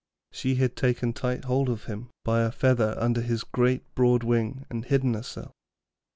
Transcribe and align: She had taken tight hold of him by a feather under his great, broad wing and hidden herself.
She 0.31 0.55
had 0.55 0.75
taken 0.75 1.13
tight 1.13 1.43
hold 1.45 1.69
of 1.69 1.83
him 1.83 2.09
by 2.25 2.41
a 2.41 2.51
feather 2.51 2.95
under 2.97 3.21
his 3.21 3.43
great, 3.43 3.83
broad 3.93 4.23
wing 4.23 4.65
and 4.67 4.83
hidden 4.83 5.13
herself. 5.13 5.53